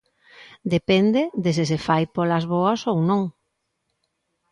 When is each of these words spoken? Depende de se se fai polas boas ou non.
Depende 0.75 1.21
de 1.43 1.51
se 1.57 1.63
se 1.71 1.77
fai 1.85 2.03
polas 2.15 2.43
boas 2.53 2.81
ou 2.91 2.97
non. 3.09 3.21